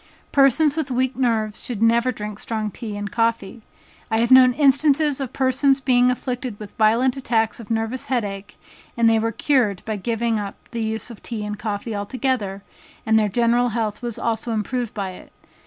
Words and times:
Persons 0.31 0.75
with 0.75 0.89
weak 0.89 1.15
nerves 1.15 1.63
should 1.63 1.79
never 1.79 2.11
drink 2.11 2.39
strong 2.39 2.71
tea 2.71 2.97
and 2.97 3.11
coffee. 3.11 3.61
I 4.09 4.17
have 4.17 4.31
known 4.31 4.53
instances 4.53 5.21
of 5.21 5.31
persons 5.31 5.79
being 5.79 6.09
afflicted 6.09 6.59
with 6.59 6.75
violent 6.75 7.17
attacks 7.17 7.59
of 7.59 7.69
nervous 7.69 8.07
head 8.07 8.23
ache, 8.25 8.57
that 8.95 9.21
were 9.21 9.31
cured 9.31 9.83
by 9.85 9.97
giving 9.97 10.39
up 10.39 10.55
the 10.71 10.81
use 10.81 11.11
of 11.11 11.21
tea 11.21 11.45
and 11.45 11.55
coffee 11.59 11.95
altogether, 11.95 12.63
and 13.05 13.19
their 13.19 13.29
general 13.29 13.69
health 13.77 14.01
was 14.01 14.17
also 14.17 14.53
improved 14.53 14.95
by 14.95 15.11
it. 15.11 15.31